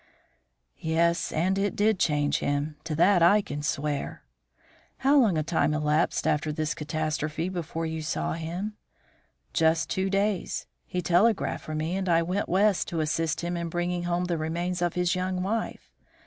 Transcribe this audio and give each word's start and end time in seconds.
"Yes, 0.79 1.31
and 1.31 1.59
it 1.59 1.75
did 1.75 1.99
change 1.99 2.39
him; 2.39 2.75
to 2.85 2.95
that 2.95 3.21
I 3.21 3.43
can 3.43 3.61
swear." 3.61 4.23
"How 4.97 5.15
long 5.19 5.37
a 5.37 5.43
time 5.43 5.75
elapsed 5.75 6.25
after 6.25 6.51
this 6.51 6.73
catastrophe 6.73 7.49
before 7.49 7.85
you 7.85 8.01
saw 8.01 8.33
him?" 8.33 8.73
"Just 9.53 9.91
two 9.91 10.09
days. 10.09 10.65
He 10.87 11.03
telegraphed 11.03 11.63
for 11.65 11.75
me, 11.75 11.95
and 11.95 12.09
I 12.09 12.23
went 12.23 12.49
West 12.49 12.87
to 12.87 12.99
assist 12.99 13.41
him 13.41 13.55
in 13.55 13.69
bringing 13.69 14.05
home 14.05 14.25
the 14.25 14.39
remains 14.39 14.81
of 14.81 14.95
his 14.95 15.13
young 15.13 15.43
wife. 15.43 15.91